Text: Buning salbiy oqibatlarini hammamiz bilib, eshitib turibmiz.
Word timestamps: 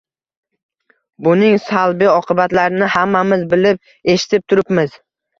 Buning 1.25 1.59
salbiy 1.65 2.09
oqibatlarini 2.13 2.87
hammamiz 2.93 3.43
bilib, 3.51 3.83
eshitib 4.15 4.47
turibmiz. 4.55 4.97